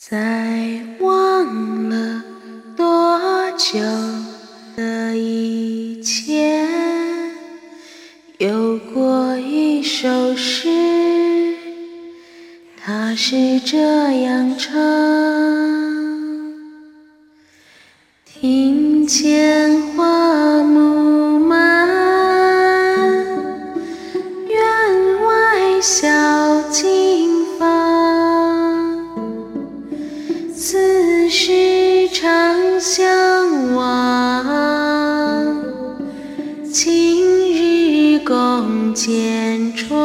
[0.00, 2.24] 在忘了
[2.74, 3.20] 多
[3.58, 3.78] 久
[4.74, 6.66] 的以前，
[8.38, 11.54] 有过一首诗，
[12.82, 13.76] 它是这
[14.22, 14.72] 样唱：
[18.24, 21.86] 庭前花木满，
[24.48, 26.08] 院外小
[39.90, 39.98] 窗。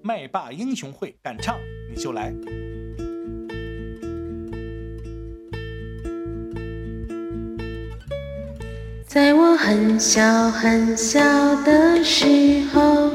[0.00, 1.58] 麦霸英雄会，敢唱
[1.90, 2.32] 你就来。
[9.06, 11.20] 在我很小很小
[11.64, 13.12] 的时候，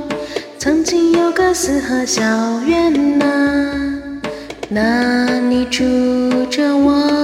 [0.60, 2.22] 曾经有个四合小
[2.62, 4.22] 院呐、
[4.70, 5.84] 那里住
[6.52, 7.17] 着我，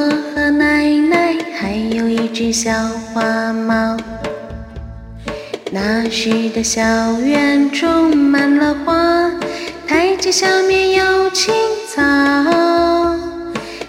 [2.54, 2.72] 小
[3.12, 3.98] 花猫。
[5.72, 6.82] 那时的校
[7.20, 9.32] 园种满了花，
[9.88, 11.52] 台阶下面有青
[11.90, 12.04] 草。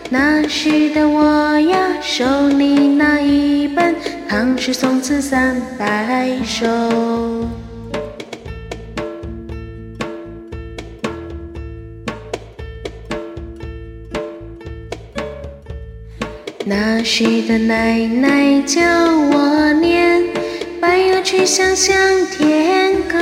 [0.09, 3.95] 那时的我呀，手里拿一本
[4.27, 6.67] 《唐诗宋词三百首》。
[16.67, 20.23] 那时的奶奶教我念
[20.81, 21.95] 《白鹅曲项向
[22.29, 23.19] 天歌》，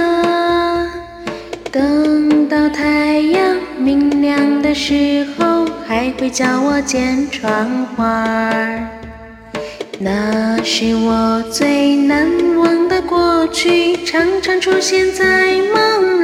[1.73, 8.49] 等到太阳明亮的时候，还会教我剪窗花。
[9.99, 16.22] 那是我最难忘的过去，常常出现在梦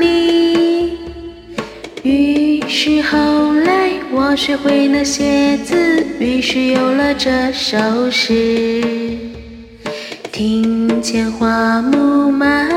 [4.30, 8.84] 我学会了写字，于是有了这首诗。
[10.30, 12.68] 庭前花木满，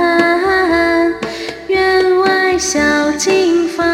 [1.68, 2.80] 院外小
[3.18, 3.86] 径芳。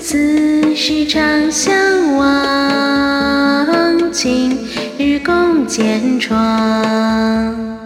[0.00, 1.74] 此时常相
[2.18, 4.56] 望，今
[4.96, 7.83] 日共剪窗。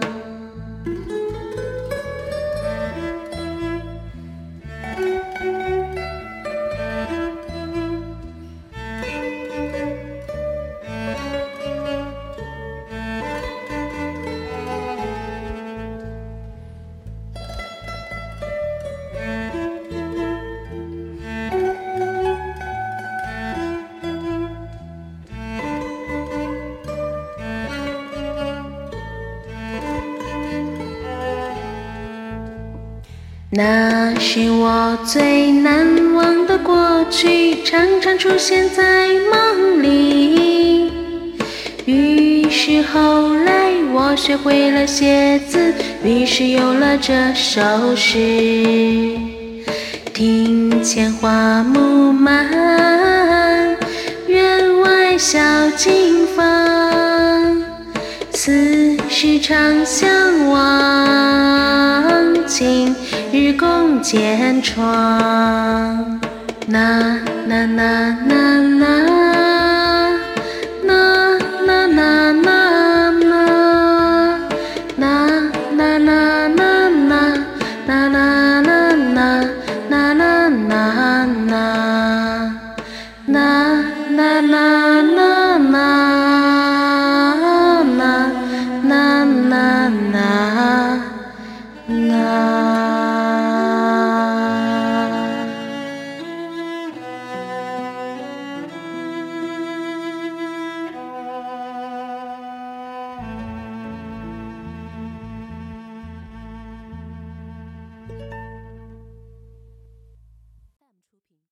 [33.51, 40.91] 那是我最难忘的过去，常常出现在梦里。
[41.85, 45.73] 于是后来我学会了写字，
[46.03, 47.59] 于是有了这首
[47.95, 49.17] 诗。
[50.13, 52.47] 庭前花木满，
[54.27, 55.39] 院外小
[55.75, 57.63] 径芳。
[58.31, 60.07] 此时常相
[60.51, 62.95] 望，今
[63.31, 64.77] 日共剪窗。
[66.67, 69.38] 呐呐呐呐呐。